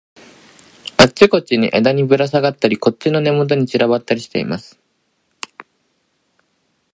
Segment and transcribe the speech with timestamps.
[0.97, 1.29] あっち
[1.59, 4.79] の枝にぶらさがったり、こっちの根元に散らばったりしています